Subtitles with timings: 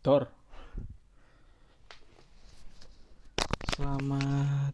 [0.00, 0.32] Tor.
[3.76, 4.72] Selamat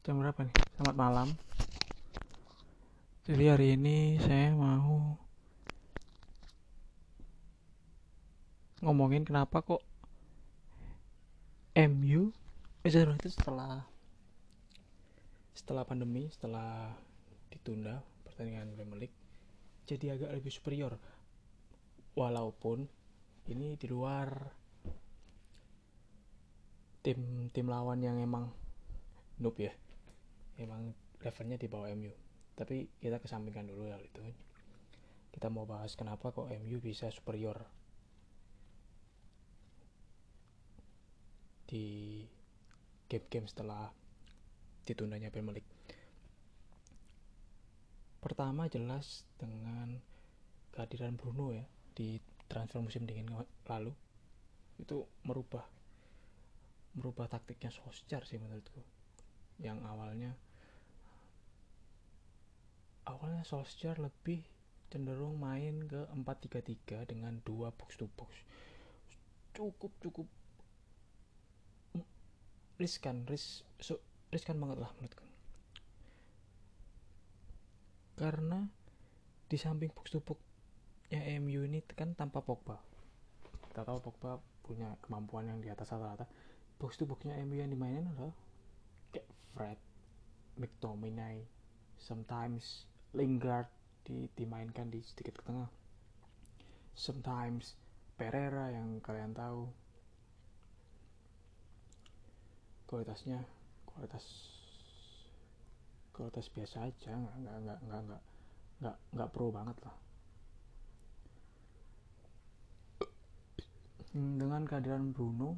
[0.00, 0.56] jam berapa nih?
[0.72, 1.28] Selamat malam.
[3.28, 5.20] Jadi hari ini saya mau
[8.80, 9.84] ngomongin kenapa kok
[11.76, 12.32] MU
[12.80, 13.84] eh itu setelah
[15.52, 16.96] setelah pandemi, setelah
[17.52, 19.18] ditunda pertandingan Premier League
[19.84, 20.96] jadi agak lebih superior.
[22.16, 23.01] Walaupun
[23.50, 24.28] ini di luar
[27.02, 28.46] tim tim lawan yang emang
[29.42, 29.74] noob ya.
[30.60, 32.12] Emang levelnya di bawah MU
[32.52, 34.20] tapi kita kesampingkan dulu hal itu.
[35.32, 37.56] Kita mau bahas kenapa kok MU bisa superior
[41.64, 42.20] di
[43.08, 43.88] game-game setelah
[44.84, 45.72] ditundanya Premier League.
[48.20, 49.98] Pertama jelas dengan
[50.76, 51.64] kehadiran Bruno ya
[51.96, 52.20] di
[52.52, 53.32] transfer musim dingin
[53.64, 53.96] lalu
[54.76, 55.64] itu merubah
[56.92, 58.80] merubah taktiknya Solskjaer sih menurutku.
[59.56, 60.32] Yang awalnya
[63.08, 64.44] awalnya Solskjaer lebih
[64.92, 68.44] cenderung main ke 4-3-3 dengan dua box to box.
[69.56, 70.28] Cukup cukup
[72.76, 73.96] riskan ris so,
[74.28, 75.24] riskan banget lah menurutku.
[78.20, 78.68] Karena
[79.48, 80.51] di samping box to box
[81.12, 82.80] ya MU ini kan tanpa Pogba.
[83.68, 86.24] Kita tahu Pogba punya kemampuan yang di atas rata-rata.
[86.80, 88.32] Box to boxnya MU yang dimainin adalah
[89.12, 89.80] kayak Fred
[90.56, 91.44] McTominay
[92.00, 93.68] sometimes Lingard
[94.08, 95.68] di, dimainkan di sedikit ke tengah.
[96.96, 97.76] Sometimes
[98.16, 99.68] Pereira yang kalian tahu.
[102.88, 103.44] Kualitasnya
[103.84, 104.24] kualitas
[106.16, 107.12] kualitas biasa aja.
[107.12, 108.22] Nggak nggak nggak nggak
[108.80, 109.96] nggak nggak pro banget lah
[114.12, 115.56] dengan kehadiran Bruno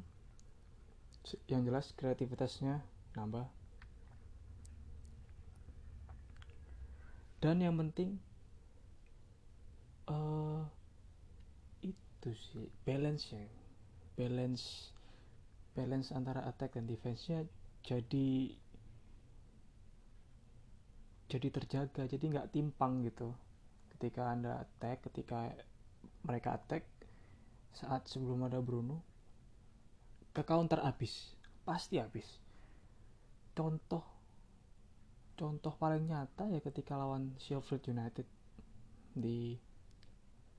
[1.51, 2.79] yang jelas kreativitasnya
[3.19, 3.47] nambah.
[7.43, 8.17] Dan yang penting
[10.09, 10.65] uh,
[11.83, 13.45] itu sih balance nya
[14.17, 14.89] balance
[15.77, 17.45] balance antara attack dan defense nya
[17.85, 18.55] jadi
[21.29, 23.35] jadi terjaga jadi nggak timpang gitu.
[23.93, 25.53] Ketika anda attack ketika
[26.25, 26.94] mereka attack
[27.75, 29.03] saat sebelum ada Bruno
[30.31, 31.35] ke counter habis
[31.67, 32.27] pasti habis.
[33.55, 34.03] Contoh
[35.35, 38.23] contoh paling nyata ya ketika lawan Sheffield United
[39.11, 39.59] di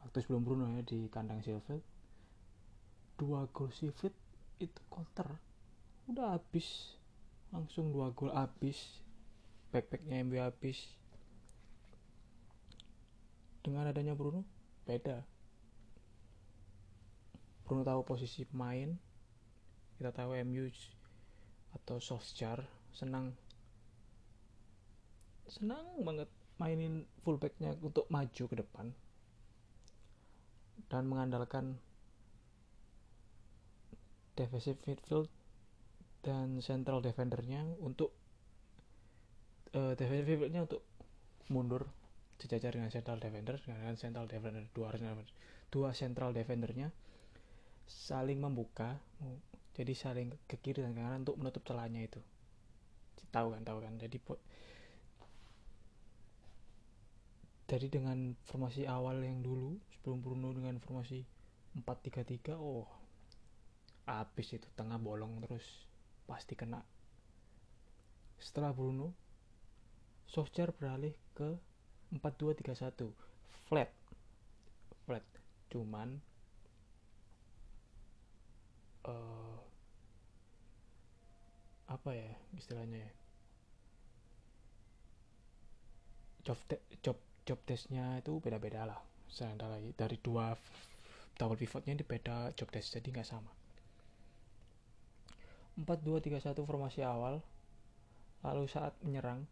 [0.04, 1.80] waktu sebelum Bruno ya di kandang Sheffield
[3.16, 4.12] dua gol Sheffield
[4.60, 5.40] itu counter
[6.08, 6.96] udah habis.
[7.54, 9.00] Langsung dua gol habis
[9.72, 10.84] backpacknya MU habis.
[13.64, 14.46] Dengan adanya Bruno
[14.86, 15.35] beda
[17.66, 18.94] Bruno tahu posisi pemain
[19.98, 20.70] kita tahu MU
[21.74, 22.62] atau Solskjaer
[22.94, 23.34] senang.
[25.50, 28.86] Senang banget mainin fullbacknya untuk maju ke depan
[30.88, 31.76] dan mengandalkan
[34.36, 35.28] defensive midfield
[36.22, 38.12] dan central defendernya untuk
[39.74, 40.82] uh, defensive midfieldnya untuk
[41.48, 41.88] mundur
[42.36, 44.92] sejajar dengan central defender dengan central defender dua
[45.72, 46.92] dua central defendernya
[47.86, 48.98] saling membuka
[49.78, 52.20] jadi saling ke kiri dan ke kanan untuk menutup celahnya itu.
[53.30, 53.94] Tahu kan tahu kan.
[54.00, 54.18] Jadi
[57.66, 61.26] jadi dengan formasi awal yang dulu sebelum Bruno dengan formasi
[61.74, 62.86] 4-3-3 oh
[64.06, 65.66] habis itu tengah bolong terus
[66.30, 66.80] pasti kena.
[68.38, 69.10] Setelah Bruno
[70.30, 71.58] Solskjaer beralih ke
[72.14, 73.10] 4-2-3-1
[73.66, 73.90] flat.
[75.04, 75.26] Flat.
[75.70, 76.22] Cuman
[79.06, 79.56] uh,
[81.86, 83.10] apa ya istilahnya ya?
[86.46, 89.00] Job te job job testnya itu beda-beda lah.
[89.30, 90.54] Seandainya dari dua
[91.38, 93.50] double pivotnya ini beda job test jadi nggak sama.
[95.76, 97.44] 4-2-3-1 formasi awal
[98.40, 99.44] lalu saat menyerang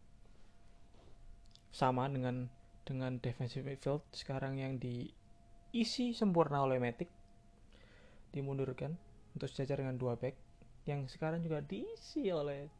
[1.69, 2.49] sama dengan
[2.81, 7.11] dengan defensive midfield sekarang yang diisi sempurna oleh Matic
[8.33, 8.97] dimundurkan
[9.35, 10.39] untuk sejajar dengan dua back
[10.87, 12.71] yang sekarang juga diisi oleh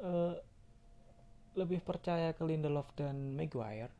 [0.00, 0.34] uh,
[1.58, 3.92] lebih percaya ke Lindelof dan Maguire.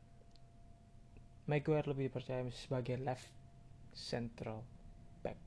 [1.45, 3.29] Maguire lebih percaya sebagai left
[3.93, 4.65] central
[5.21, 5.37] back.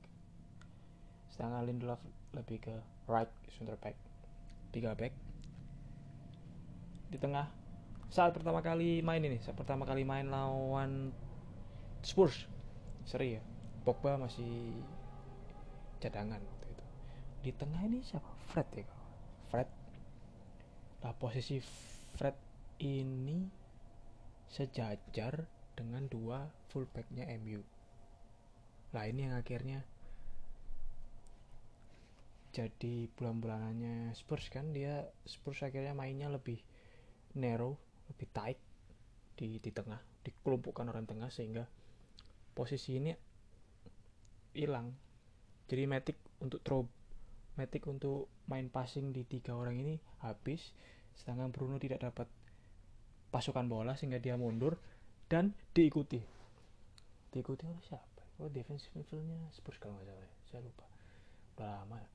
[1.33, 1.99] Sedangkan Lindelof
[2.31, 2.75] lebih ke
[3.09, 3.97] right center back.
[4.71, 5.11] Tiga back.
[7.09, 7.49] Di tengah
[8.13, 11.09] saat pertama kali main ini, saat pertama kali main lawan
[12.05, 12.45] Spurs
[13.05, 13.54] seri ya
[13.85, 14.73] Pogba masih
[16.01, 16.85] cadangan waktu itu.
[17.45, 18.27] Di tengah ini siapa?
[18.49, 18.87] Fred ya
[19.53, 19.69] Fred.
[21.05, 21.61] Nah posisi
[22.17, 22.35] Fred
[22.81, 23.45] ini
[24.49, 25.45] sejajar
[25.77, 27.61] dengan dua fullbacknya MU
[28.95, 29.83] lah ini yang akhirnya
[32.55, 34.71] jadi bulan-bulanannya Spurs kan.
[34.71, 36.63] Dia Spurs akhirnya mainnya lebih
[37.35, 37.75] narrow
[38.07, 38.55] lebih tight
[39.35, 41.67] di di tengah dikelompokkan orang tengah sehingga
[42.55, 43.11] posisi ini
[44.55, 44.95] hilang.
[45.67, 46.87] Jadi Matic untuk throw
[47.55, 50.75] Matic untuk main passing di tiga orang ini habis
[51.15, 52.27] sedangkan Bruno tidak dapat
[53.31, 54.75] pasukan bola sehingga dia mundur
[55.31, 56.19] dan diikuti.
[57.31, 58.23] Diikuti oleh siapa?
[58.43, 60.31] Oh defensive midfieldnya Spurs kalau nggak salah ya.
[60.51, 60.85] saya lupa.
[61.55, 62.09] Udah lama ya.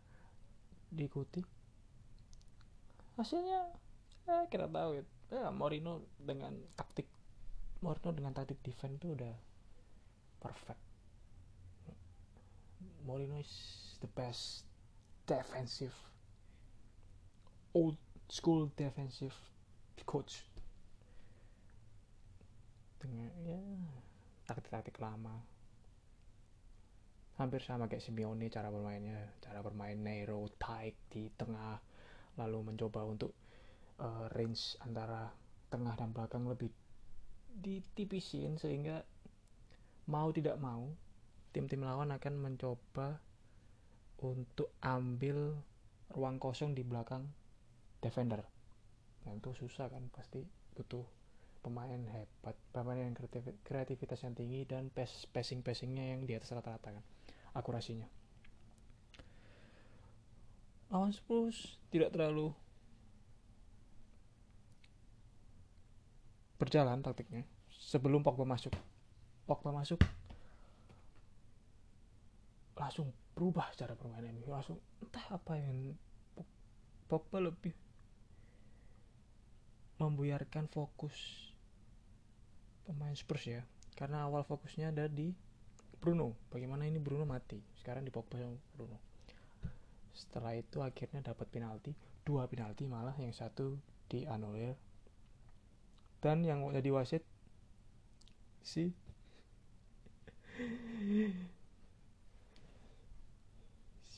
[0.93, 1.41] Diikuti.
[3.17, 3.61] Hasilnya
[4.29, 5.05] eh, kita tahu ya.
[5.31, 7.09] Ya Mourinho dengan taktik
[7.81, 9.33] Mourinho dengan taktik defense itu udah
[10.45, 10.90] perfect
[13.11, 14.63] Mourinho is the best
[15.27, 15.91] defensive
[17.75, 17.99] old
[18.31, 19.35] school defensive
[20.07, 20.47] coach.
[23.03, 23.59] Dengan ya
[24.47, 25.43] taktik-taktik lama.
[27.35, 29.35] Hampir sama kayak Simeone cara bermainnya.
[29.43, 31.83] Cara bermain narrow tight di tengah.
[32.39, 33.35] Lalu mencoba untuk
[33.99, 35.35] uh, range antara
[35.67, 36.71] tengah dan belakang lebih
[37.59, 39.03] ditipisin sehingga
[40.07, 40.95] mau tidak mau
[41.51, 43.19] tim-tim lawan akan mencoba
[44.23, 45.59] untuk ambil
[46.15, 47.27] ruang kosong di belakang
[47.99, 48.43] defender.
[49.27, 50.45] Nah itu susah kan pasti
[50.75, 51.05] butuh
[51.61, 53.13] pemain hebat pemain yang
[53.61, 54.89] kreativitas yang tinggi dan
[55.33, 57.05] passing passingnya yang di atas rata-rata kan
[57.53, 58.09] akurasinya.
[60.91, 62.51] Lawan Spurs tidak terlalu
[66.59, 68.75] berjalan taktiknya sebelum Pogba masuk.
[69.47, 70.01] Pogba masuk
[72.91, 75.95] langsung berubah cara permainan langsung entah apa yang
[77.07, 77.71] Pogba lebih
[80.03, 81.15] membuyarkan fokus
[82.83, 83.63] pemain Spurs ya.
[83.95, 85.31] Karena awal fokusnya ada di
[86.03, 86.35] Bruno.
[86.51, 87.63] Bagaimana ini Bruno mati?
[87.79, 88.99] Sekarang di Pogba sama Bruno.
[90.15, 91.95] Setelah itu akhirnya dapat penalti.
[92.27, 93.79] Dua penalti malah yang satu
[94.11, 94.75] dianulir
[96.21, 97.25] dan yang jadi wasit
[98.61, 98.93] si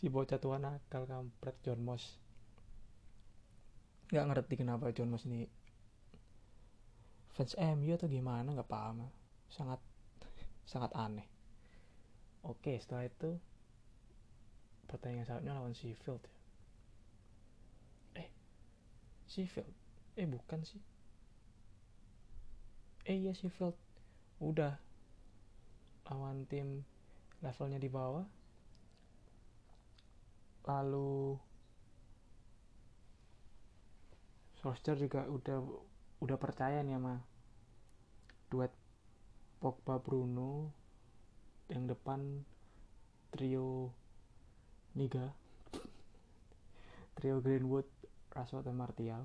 [0.02, 2.19] si bocah tua nakal kampret John Moss.
[4.10, 5.46] Nggak ngerti kenapa John Moss ini
[7.38, 9.06] fans MU atau gimana nggak paham.
[9.46, 9.78] Sangat
[10.66, 11.31] sangat aneh.
[12.43, 13.38] Oke setelah itu
[14.90, 16.26] pertandingan selanjutnya lawan Sheffield
[18.19, 18.26] eh
[19.31, 19.70] Sheffield?
[20.19, 20.82] Eh bukan sih.
[23.06, 23.78] Eh iya Sheffield.
[24.43, 24.82] Udah.
[26.10, 26.82] Lawan tim
[27.38, 28.42] levelnya di bawah
[30.67, 31.35] lalu
[34.62, 35.59] Solskjaer juga udah
[36.23, 37.19] udah percaya nih sama
[38.47, 38.70] duet
[39.59, 40.70] Pogba Bruno
[41.67, 42.47] yang depan
[43.35, 43.91] trio
[44.94, 45.35] Niga.
[47.19, 47.87] Trio Greenwood
[48.32, 49.23] Rashford dan Martial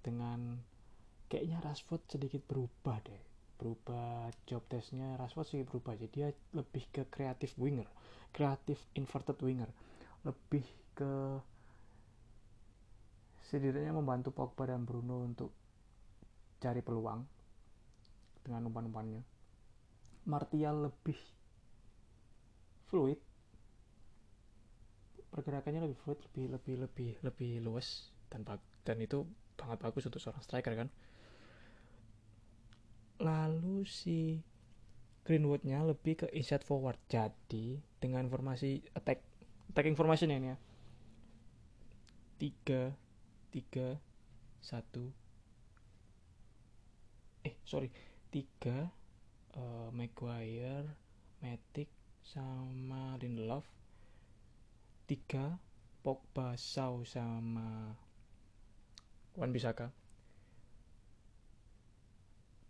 [0.00, 0.60] dengan
[1.28, 3.22] kayaknya Rashford sedikit berubah deh.
[3.60, 5.96] Berubah job testnya Rashford sih berubah.
[5.98, 7.86] Jadi dia lebih ke kreatif winger
[8.34, 9.70] kreatif inverted winger
[10.24, 10.64] lebih
[10.96, 11.12] ke
[13.44, 15.52] setidaknya membantu Pogba dan Bruno untuk
[16.58, 17.22] cari peluang
[18.40, 19.22] dengan umpan-umpannya.
[20.24, 21.18] Martial lebih
[22.88, 23.20] fluid.
[25.28, 28.46] Pergerakannya lebih fluid lebih lebih lebih lebih luas dan
[28.86, 29.28] dan itu
[29.60, 30.88] sangat bagus untuk seorang striker kan?
[33.20, 34.40] Lalu si
[35.24, 37.00] Greenwoodnya lebih ke inside forward.
[37.08, 39.33] Jadi dengan formasi attack
[39.70, 40.56] attacking formation ini ya.
[42.40, 42.82] Tiga
[43.54, 43.96] tiga
[44.60, 45.08] satu.
[47.44, 47.88] Eh sorry.
[48.32, 48.90] Tiga
[49.54, 50.90] uh, Maguire
[51.40, 51.88] Matic
[52.24, 53.64] sama Lindelof.
[55.06, 55.60] Tiga
[56.02, 57.94] Pogba Shaw sama
[59.36, 59.92] Wan Bisaka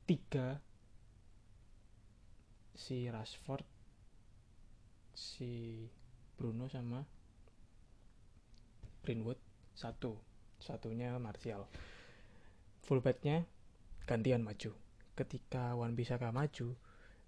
[0.04, 0.60] tiga
[2.76, 3.64] si Rashford
[5.16, 5.88] si
[6.34, 7.02] Bruno sama
[9.04, 9.38] Greenwood.
[9.74, 10.16] Satu.
[10.58, 11.66] Satunya Martial.
[12.84, 13.44] Fullbacknya
[14.08, 14.72] gantian maju.
[15.14, 16.74] Ketika Wan Bisaka maju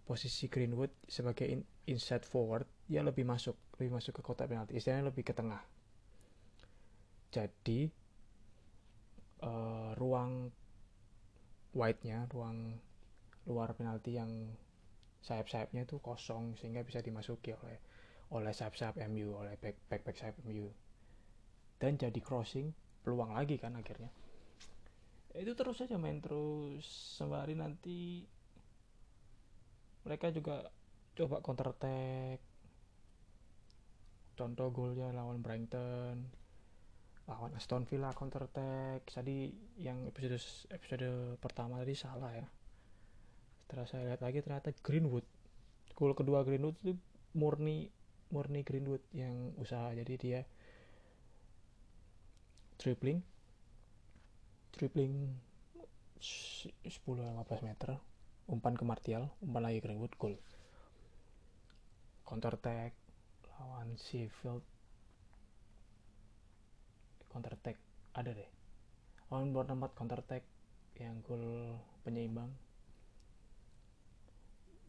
[0.06, 4.78] posisi Greenwood sebagai in inside forward ya lebih masuk lebih masuk ke kotak penalti.
[4.78, 5.62] Istilahnya lebih ke tengah.
[7.34, 7.90] Jadi
[9.42, 10.48] uh, ruang
[11.76, 12.80] wide-nya, ruang
[13.44, 14.30] luar penalti yang
[15.20, 17.78] sayap-sayapnya itu kosong sehingga bisa dimasuki oleh
[18.34, 20.70] oleh sayap-sayap MU oleh back back back sayap MU
[21.78, 24.10] dan jadi crossing peluang lagi kan akhirnya.
[25.36, 26.82] Itu terus saja main terus
[27.20, 28.24] sembari nanti
[30.02, 30.66] mereka juga
[31.14, 32.40] coba counter attack.
[34.36, 36.46] Contoh golnya lawan Brighton
[37.26, 39.06] lawan Aston Villa counter attack.
[39.10, 39.50] Tadi
[39.82, 40.38] yang episode
[40.72, 42.46] episode pertama tadi salah ya.
[43.66, 45.26] Setelah saya lihat lagi ternyata Greenwood
[45.96, 46.92] gol kedua Greenwood itu
[47.32, 47.88] murni
[48.30, 49.92] murni Greenwood yang usaha.
[49.94, 50.40] Jadi dia
[52.76, 53.20] dribbling
[54.76, 55.32] dribbling
[56.20, 57.96] 10-15 meter.
[58.46, 60.38] Umpan ke Martial umpan lagi Greenwood gol.
[62.22, 62.94] Counter attack
[63.58, 64.62] lawan Sheffield.
[67.32, 67.76] Counter attack
[68.14, 68.50] ada deh.
[69.30, 70.46] Lawan Bournemouth counter attack
[70.96, 72.48] yang gol penyeimbang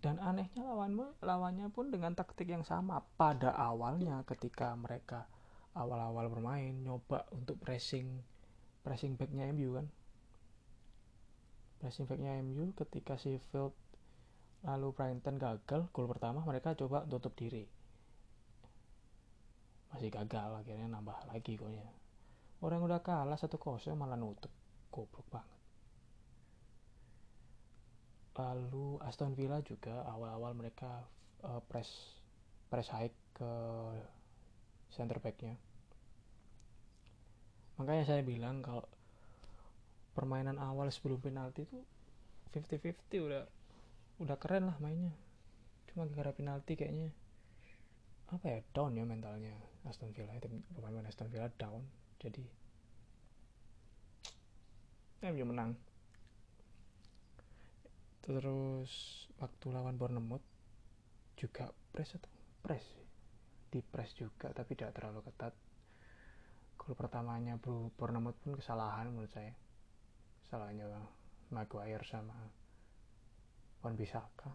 [0.07, 5.27] dan anehnya lawan lawannya pun dengan taktik yang sama pada awalnya ketika mereka
[5.75, 8.23] awal-awal bermain nyoba untuk pressing
[8.87, 9.91] pressing backnya MU kan?
[11.83, 13.75] Pressing backnya MU ketika Sheffield
[14.63, 17.67] lalu Brighton gagal gol pertama mereka coba tutup diri.
[19.91, 21.83] Masih gagal akhirnya nambah lagi golnya.
[22.63, 24.55] Orang udah kalah satu kosong malah nutup.
[24.87, 25.56] Goblok banget
[28.41, 31.05] lalu Aston Villa juga awal-awal mereka
[31.41, 32.17] uh, press
[32.69, 33.51] press high ke
[34.93, 35.57] center backnya.
[37.77, 38.85] Makanya saya bilang kalau
[40.17, 41.77] permainan awal sebelum penalti itu
[42.53, 43.43] 50-50 udah
[44.17, 45.13] udah keren lah mainnya.
[45.93, 47.13] Cuma gara-gara penalti kayaknya
[48.27, 49.55] apa ya down ya mentalnya
[49.87, 51.85] Aston Villa itu pemain Aston Villa down.
[52.17, 52.43] Jadi
[55.21, 55.77] MU menang
[58.27, 60.43] terus waktu lawan Bournemouth
[61.39, 62.27] juga press atau
[62.59, 62.83] press
[63.71, 65.55] di press juga tapi tidak terlalu ketat.
[66.75, 69.55] Gol pertamanya Bro Bournemouth pun kesalahan menurut saya.
[70.51, 70.87] Salahnya
[71.55, 72.35] Maguire sama
[73.83, 74.51] Wan Bisaka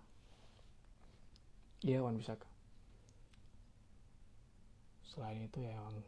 [1.83, 2.53] iya Wan Bisaka
[5.13, 6.01] selain itu ya emang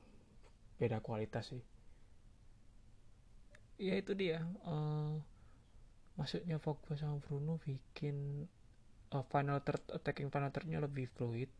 [0.81, 1.61] beda kualitas sih.
[3.77, 4.41] Ya itu dia.
[4.65, 5.21] Uh,
[6.15, 8.47] maksudnya Pogba sama Bruno bikin
[9.11, 11.51] uh, final third attacking final thirdnya lebih fluid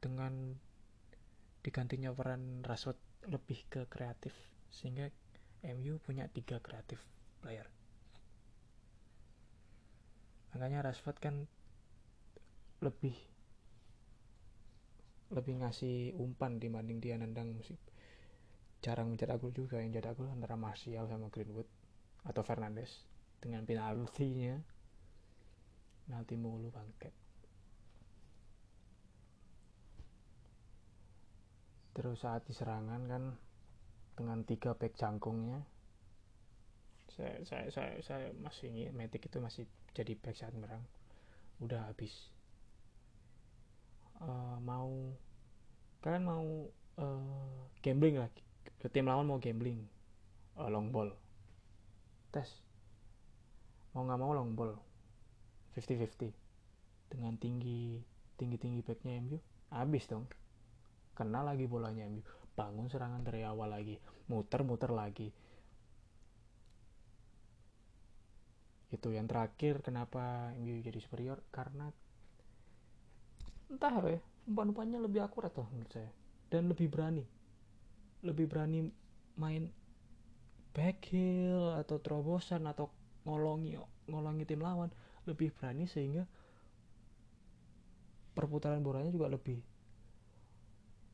[0.00, 0.56] dengan
[1.60, 2.96] digantinya peran Rashford
[3.28, 4.32] lebih ke kreatif.
[4.72, 5.12] Sehingga
[5.76, 7.00] MU punya tiga kreatif
[7.44, 7.68] player.
[10.56, 11.34] Makanya Rashford kan
[12.80, 13.12] lebih
[15.30, 17.78] lebih ngasih umpan dibanding dia nendang musik
[18.80, 21.68] jarang mencetak gol juga yang cetak gol antara Martial sama Greenwood
[22.24, 23.09] atau Fernandes
[23.40, 24.56] dengan penaltinya.
[26.06, 27.14] Penalti mulu bangket
[32.00, 33.24] terus saat diserangan kan
[34.14, 35.60] dengan tiga back jangkungnya
[37.12, 40.80] saya saya saya, saya masih ingin Matic itu masih jadi back saat merang
[41.60, 42.32] udah habis.
[44.16, 44.88] Uh, mau
[46.00, 46.46] kalian mau
[46.96, 48.32] uh, gambling lah
[48.88, 49.84] tim lawan mau gambling?
[50.56, 51.12] Uh, long ball.
[52.32, 52.48] Tes
[53.94, 54.74] mau nggak mau long ball.
[55.74, 56.34] 50-50
[57.10, 57.98] dengan tinggi
[58.38, 59.38] tinggi tinggi backnya MU
[59.70, 60.26] habis dong.
[61.14, 62.22] Kena lagi bolanya MU
[62.54, 63.98] bangun serangan dari awal lagi.
[64.30, 65.30] Muter muter lagi.
[68.90, 71.90] Itu yang terakhir kenapa MU jadi superior karena
[73.70, 74.20] entah apa ya
[74.50, 76.10] umpan-umpannya lebih akurat loh menurut saya.
[76.50, 77.22] Dan lebih berani.
[78.26, 78.90] Lebih berani
[79.38, 79.70] main
[80.74, 82.90] back heel atau terobosan atau
[83.24, 83.76] ngolongi
[84.08, 84.90] ngolongi tim lawan.
[85.28, 86.24] Lebih berani sehingga
[88.32, 89.60] perputaran bolanya juga lebih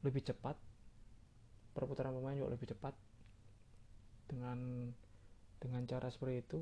[0.06, 0.56] lebih cepat.
[1.74, 2.94] Perputaran pemain juga lebih cepat.
[4.26, 4.90] Dengan
[5.56, 6.60] dengan cara seperti itu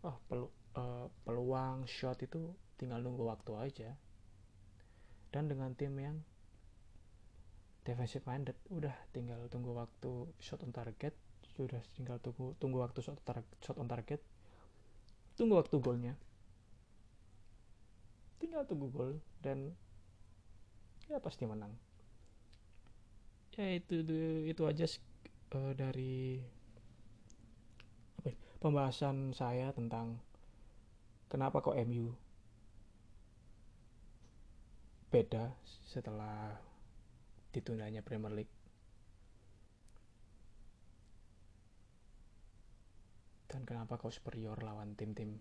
[0.00, 3.90] oh pelu, uh, peluang shot itu tinggal nunggu waktu aja.
[5.30, 6.18] Dan dengan tim yang
[7.84, 11.16] defensive minded udah tinggal tunggu waktu shot on target
[11.56, 14.20] sudah tinggal tunggu tunggu waktu shot, tar shot on target
[15.34, 16.14] tunggu waktu golnya
[18.40, 19.12] tinggal tunggu gol
[19.44, 19.74] dan
[21.06, 21.74] ya pasti menang
[23.54, 24.00] ya itu
[24.48, 24.86] itu aja
[25.52, 26.40] uh, dari
[28.16, 30.16] apa ya, pembahasan saya tentang
[31.28, 32.14] kenapa kok MU
[35.10, 35.50] beda
[35.90, 36.54] setelah
[37.50, 38.59] ditundanya Premier League.
[43.50, 45.34] Dan kenapa kau superior lawan tim-tim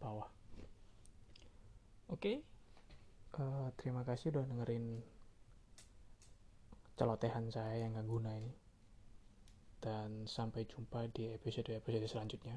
[0.00, 0.32] bawah?
[2.08, 2.40] Oke,
[3.36, 5.04] uh, terima kasih udah dengerin
[6.96, 8.48] celotehan saya yang gak guna ini.
[9.78, 12.56] Dan sampai jumpa di episode-episode selanjutnya.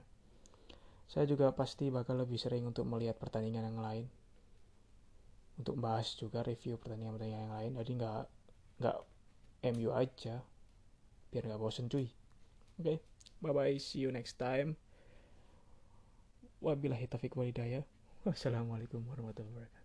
[1.12, 4.08] Saya juga pasti bakal lebih sering untuk melihat pertandingan yang lain.
[5.60, 7.72] Untuk bahas juga review pertandingan-pertandingan yang lain.
[7.84, 8.24] Jadi nggak
[8.79, 8.98] nggak
[9.75, 10.39] MU aja.
[11.27, 12.08] Biar nggak bosen cuy.
[12.79, 12.98] Oke, okay.
[13.41, 13.77] Bye-bye.
[13.77, 14.77] See you next time.
[16.62, 17.83] Wabillahi taufiq walidaya.
[18.25, 19.80] Wassalamualaikum warahmatullahi wabarakatuh.